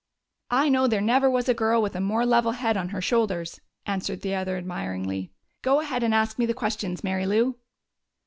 [0.49, 3.61] "I know there never was a girl with a more level head on her shoulders!"
[3.85, 5.31] answered the other admiringly.
[5.61, 7.59] "Go ahead and ask me the questions, Mary Lou."